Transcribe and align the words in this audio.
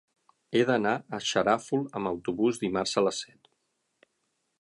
He 0.53 0.61
d'anar 0.69 0.93
a 1.17 1.19
Xarafull 1.31 1.85
amb 1.99 2.11
autobús 2.13 2.61
dimarts 2.65 2.95
a 3.03 3.07
les 3.09 3.21
set. 3.27 3.51